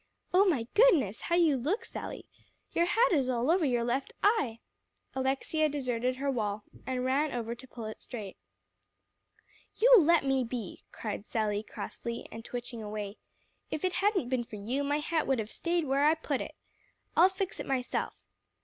[0.33, 2.25] "Oh my goodness, how you look, Sally!
[2.73, 4.57] Your hat is all over your left eye."
[5.13, 8.35] Alexia deserted her wall, and ran over to pull it straight.
[9.77, 13.17] "You let me be," cried Sally crossly, and twitching away.
[13.69, 16.55] "If it hadn't been for you, my hat would have staid where I put it.
[17.15, 18.15] I'll fix it myself."